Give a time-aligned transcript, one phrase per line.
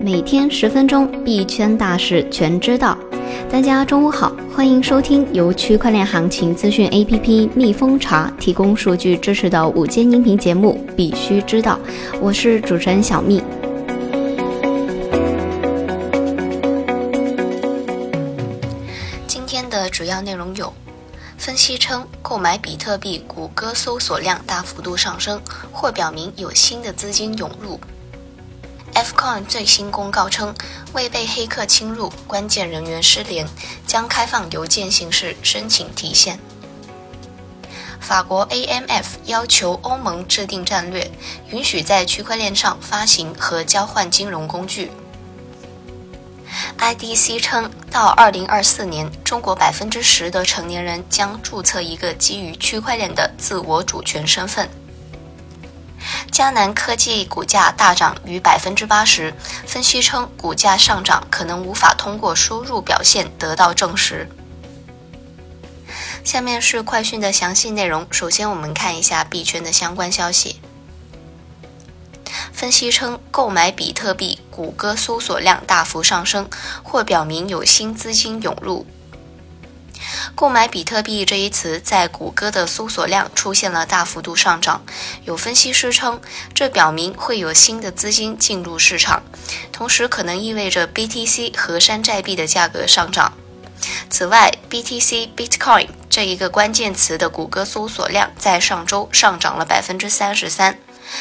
[0.00, 2.96] 每天十分钟，币圈大事全知道。
[3.50, 11.78] 大家中午好，欢迎收听由区块链行情资讯 APP 蜜蜂茶提供数据支持的午间音频节目《必须知道》，
[12.20, 13.42] 我是主持人小蜜。
[19.26, 20.72] 今天的主要内容有：
[21.36, 25.40] 分析称，购买比特币谷歌搜索量大幅度上升，
[25.72, 27.80] 或表明有新的资金涌入。
[28.94, 30.54] ，Fcon 最新公告称，
[30.92, 33.46] 未被黑客侵入，关键人员失联，
[33.86, 36.38] 将开放邮件形式申请提现。
[38.00, 41.10] 法国 AMF 要求欧盟制定战略，
[41.50, 44.90] 允许在区块链上发行和交换金融工具。
[46.78, 54.68] IDC 称，到2024年，中国百分之十的成年人将注册一个基于区块链的自我主权身份。
[56.30, 59.34] 迦南科技股价大涨逾百分之八十，
[59.66, 64.28] 分析称股价上涨可能无法通过收入表现得到证实。
[66.22, 68.06] 下面是快讯的详细内容。
[68.10, 70.60] 首先，我们看一下币圈的相关消息。
[72.52, 76.48] 分析称，购买比特币谷歌搜索量大幅上升，
[76.82, 78.86] 或表明有新资金涌入。
[80.38, 84.80] 购买比特币这一词在谷歌的搜索量出现了大幅度上涨，
[85.24, 86.20] 有分析师称，
[86.54, 89.20] 这表明会有新的资金进入市场，
[89.72, 93.32] 同时可能意味着 BTC 和山寨币的价格上涨。
[94.08, 100.78] 此外，BTC Bitcoin 这一个关键词的谷歌搜索量在上周上涨了百分之三十三。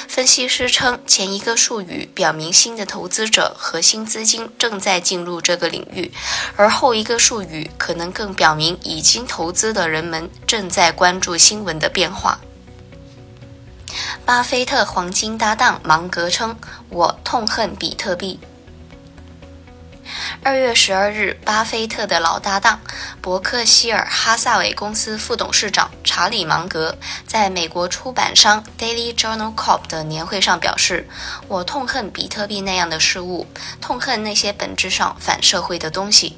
[0.07, 6.11] 分析师称，前一个术语表明新的投资者和新资金正在进入这个领域，
[6.55, 12.39] 而后一个术语可能更表明已经投资的人们正在关注新闻的变化。
[14.25, 16.57] 巴菲特黄金搭档芒格称
[16.89, 18.39] ：“我痛恨比特币。”
[20.43, 22.79] 二月十二日，巴菲特的老搭档
[23.21, 31.09] 伯克希尔哈萨韦公司副董事长查理芒格在美国出版商 Daily Journal Corp 的年会上表示
[31.49, 33.45] ：“我痛恨比特币那样的事物，
[33.81, 36.37] 痛恨那些本质上反社会的东西。”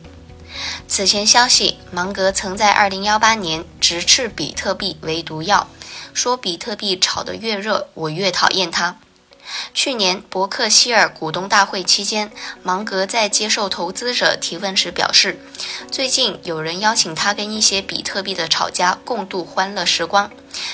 [0.87, 5.67] 此前消息，芒格曾在二零幺八年直斥比特币为毒药，
[6.13, 8.97] 说比特币炒得越热，我越讨厌它。
[9.73, 12.31] 去年伯克希尔股东大会期间，
[12.63, 15.39] 芒格在接受投资者提问时表示，
[15.91, 20.31] 最近有人邀请他跟一些比特币的炒家共度欢乐时光。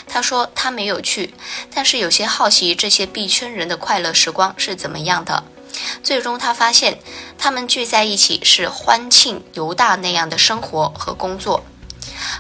[0.08, 1.34] 他说他没有去，
[1.74, 5.44] 但是有些好奇这些币圈人的快乐时光是怎么样的。
[6.02, 7.00] 最终他发现，
[7.38, 11.66] 他们聚在一起是欢庆犹大那样的生活和工作。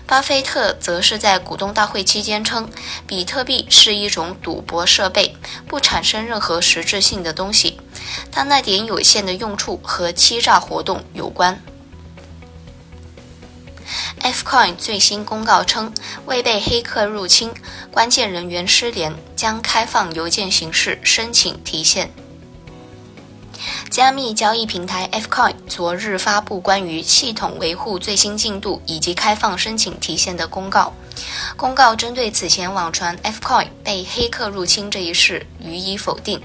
[0.05, 2.69] 巴菲特则是在股东大会期间称，
[3.07, 5.35] 比特币是一种赌博设备，
[5.67, 7.79] 不产生任何实质性的东西。
[8.31, 11.61] 它那点有限的用处和欺诈活动有关。
[14.21, 15.93] Fcoin 最新公告称，
[16.25, 17.53] 未被黑客入侵，
[17.91, 22.11] 关键人员失联，将开放邮件形式申请提现。
[23.89, 30.91] 加密交易平台 Fcoin 昨日发布关于系统维护最新进度以及开放申请提现的公告。
[31.55, 36.41] 公告针对此前网传 Fcoin 被黑客入侵这一事予以否定，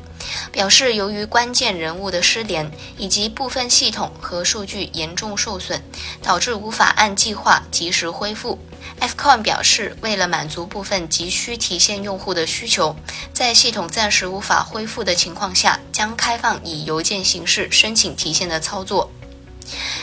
[0.53, 5.83] 表示由于关键人物的失联以及部分系统和数据严重受损，
[6.23, 8.59] 导致无法按计划及时恢复。
[9.01, 12.97] Fcon 表示，为了满足部分急需提现用户的需求，
[13.33, 19.11] 在系统暂时无法恢复的情况下，将开放以邮件形式申请提现的操作。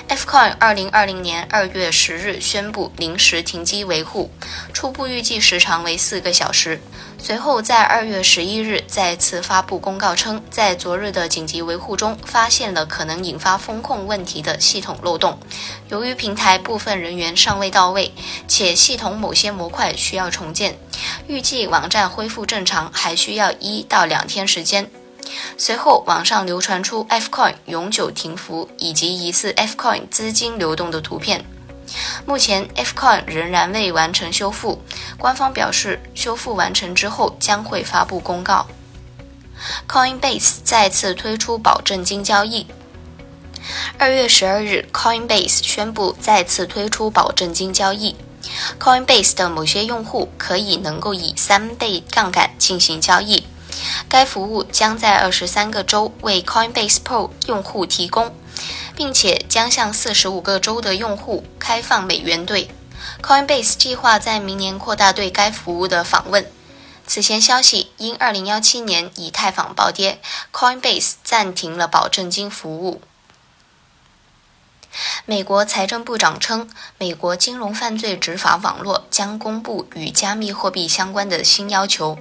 [0.07, 4.31] Fcon 二零二零年二月十日宣布临时停机维护，
[4.73, 6.79] 初步预计时长为四个小时。
[7.27, 15.37] 随后在二月十一日再次发布公告称，在昨日的紧急维护中发现了可能引发风控问题的系统漏洞。
[15.89, 18.13] 由于平台部分人员尚未到位，
[18.47, 20.79] 且系统某些模块需要重建，
[21.27, 24.89] 预计网站恢复正常还需要一到两天时间。
[25.57, 31.43] 随后，网上流传出 Fcoin 永久停服以及疑似 Fcoin 资金流动的图片。
[32.25, 34.81] 目前，Fcoin 仍然未完成修复，
[35.17, 38.67] 官方表示修复完成之后将会发布公告。
[39.87, 42.67] Coinbase 再次推出保证金交易。
[43.97, 48.15] 二月十二日，Coinbase 宣布再次推出保证金交易。
[48.79, 53.45] Coinbase 的某些用户可以能够以三倍杠杆进行交易。
[54.07, 58.33] 该服务将在二十三个州为 Coinbase Pro 用户提供，
[58.97, 62.71] 并且将向四十五个州的用户开放美元兑。
[63.21, 66.51] Coinbase 计划在明年扩大对该服务的访问。
[67.05, 70.19] 此前消息，因2017年以太坊暴跌
[70.51, 73.01] ，Coinbase 暂停了保证金服务。
[75.25, 76.67] 美国财政部长称，
[76.97, 82.17] 美国金融犯罪执法网络将公布与加密货币相关的新要求。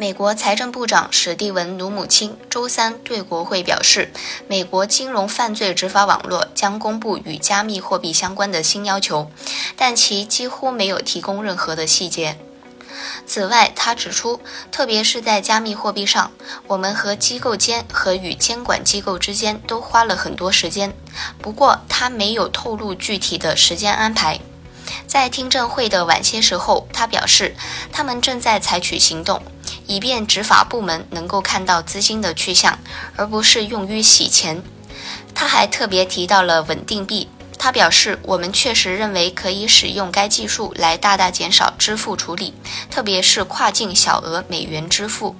[0.00, 4.10] 美国财政部长史蒂文·努姆钦周三对国会表示，
[4.48, 9.30] 美国金融犯罪执法网络将公布与加密货币相关的新要求，
[9.76, 12.38] 但其几乎没有提供任何的细节。
[13.26, 14.40] 此外，他指出，
[14.72, 16.32] 特别是在加密货币上，
[16.66, 20.94] 我们和机构间和与监管机构之间都花了很多时间。
[21.42, 24.40] 不过，他没有透露具体的时间安排。
[25.06, 27.54] 在听证会的晚些时候，他表示，
[27.92, 29.42] 他们正在采取行动，
[29.90, 32.78] 以便执法部门能够看到资金的去向，
[33.16, 34.62] 而不是用于洗钱。
[35.34, 37.28] 他还特别提到了稳定币。
[37.58, 42.54] 他表示，我们确实认为可以使用该技术来大大减少支付处理，
[42.88, 45.34] 特别是跨境小额美元支付。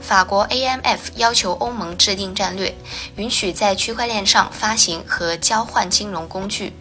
[0.00, 2.76] 法国 AMF 要求欧盟制定战略，
[3.14, 6.72] 允许在区块链上发行和交换金融工具。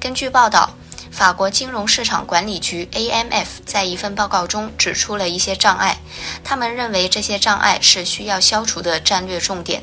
[0.00, 0.74] 根据报道，
[1.18, 5.98] 法国金融市场管理局 AMF 在一份报告中指出了一些障碍，
[6.44, 9.82] 他们认为这些障碍是需要消除的战略重点。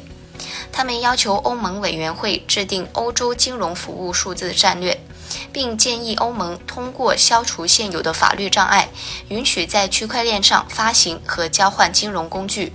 [0.72, 4.98] 他们要求欧盟委员会制定欧洲金融服务数字战略，
[5.52, 8.88] 并建议欧盟通过消除现有的法律障碍，
[9.28, 12.72] 允许在区块链上发行和交换金融工具。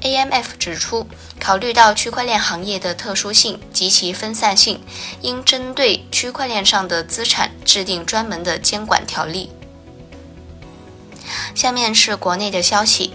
[0.00, 1.06] AMF 指出，
[1.42, 4.80] 考虑到区块链行业的特殊性及其分散性，
[5.22, 9.50] 应针对区块链上的资产制定专门的监管条例。
[11.52, 13.14] 下面是国内的消息。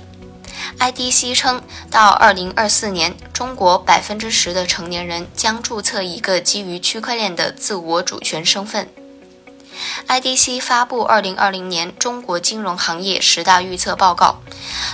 [0.77, 8.89] IDC 称，到2024年，中国百分之十的成年人将注册一个基于区块链的自我主权身份。
[10.07, 14.41] IDC 发布2020年中国金融行业十大预测报告，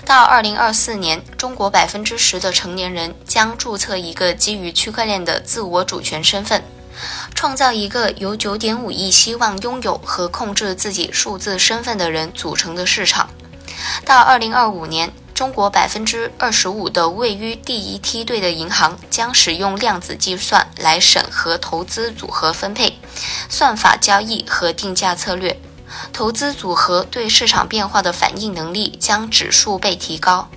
[0.06, 6.64] 到2024年，中国百分之十的成年人将注册一个基于区块链的自我主权身份，
[7.36, 13.30] 创造一个由9.5亿希望拥有和控制自己数字身份的人组成的市场。
[14.06, 15.14] 到2025年。
[15.34, 23.00] 中国百分之二十五的位于第一梯队的银行将使用量子计算来审核投资组合分配、
[23.50, 25.60] 算法交易和定价策略。
[26.12, 30.50] 投资组合对市场变化的反应能力将指数倍提高。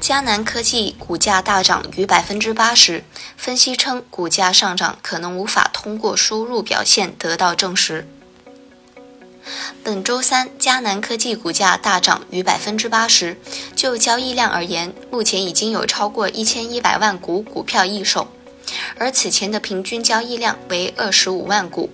[0.00, 3.04] 迦南科技股价大涨逾百分之八十，
[3.36, 8.06] 分析称股价上涨可能无法通过收入表现得到证实。
[9.82, 13.38] 本周三，迦南科技股价大涨逾百分之八十。
[13.74, 18.28] 就交易量而言，目前已经有超过一千一百万股股票易手，
[18.96, 21.90] 而此前的平均交易量为二十五万股。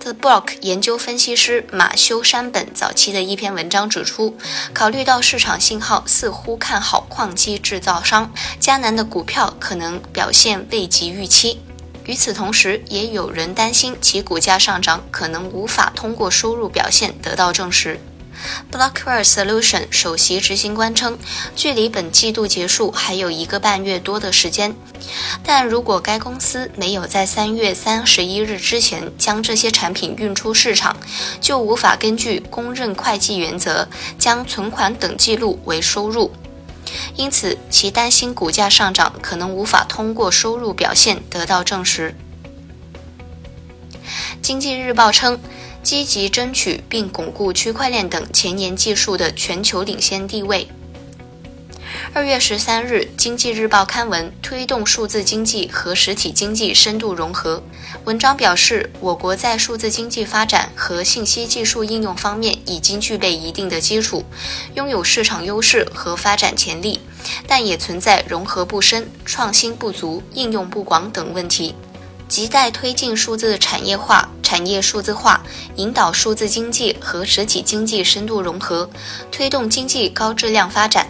[0.00, 4.36] The Block 研究分析师马修山本早期的一篇文章指出，
[4.74, 8.30] 考虑到市场信号似乎看好矿机制造商，
[8.60, 11.60] 迦南的股票可能表现未及预期。
[12.04, 17.98] 与此同时，也有人担心其股价上涨可能无法通过收入表现得到证实。
[18.70, 21.18] Blockware Solution 首席执行官称，
[21.54, 24.74] 距离本季度结束还有一个半月多的时间，
[25.44, 30.96] 但如果该公司没有在三月三十一日之前将这些产品运出市场，
[31.40, 33.88] 就无法根据公认会计原则
[34.18, 36.32] 将存款等记录为收入。
[37.16, 42.14] 因此，其担心股价上涨可能无法通过收入表现得到证实。
[44.42, 45.38] 经济日报称，
[45.82, 50.68] 积极争取并巩固区块链等前沿技术的全球领先地位。
[52.14, 57.62] 二月十三日，《经济日报》刊文推动数字经济和实体经济深度融合。
[58.04, 64.24] 文章表示，我国在数字经济发展和信息技术应用方面已经具备一定的基础，
[64.74, 67.00] 拥有市场优势和发展潜力，
[67.46, 71.74] 但也存在融合不深、创新不足、应用不广等问题，
[72.32, 75.44] 亟待推进数字产业化、产业数字化，
[75.76, 78.88] 引导数字经济和实体经济深度融合，
[79.30, 81.06] 推动经济高质量发展。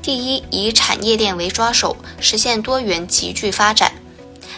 [0.00, 3.90] 第一，以产业链为抓手，实现多元集聚发展；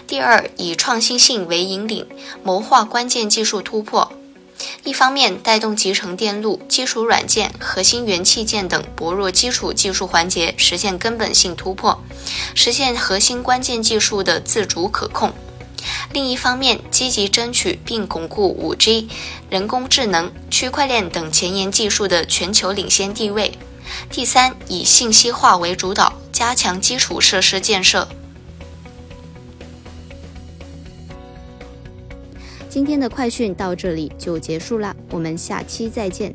[0.07, 2.07] 第二，以创新性为引领，
[2.45, 4.13] 谋划关键技术突破。
[4.85, 12.01] 一方面，带动集成电路、基础软件、核心元器件等薄弱基础技术环节实现根本性突破，
[12.55, 15.31] 实现核心关键技术的自主可控；
[16.13, 19.09] 另一方面，积极争取并巩固 5G、
[19.51, 23.53] 人工智能、区块链等前沿技术的全球领先地位。
[24.11, 28.09] 第三，以信息化为主导，加强基础设施建设。
[32.69, 36.35] 今天的快讯到这里就结束啦，我们下期再见。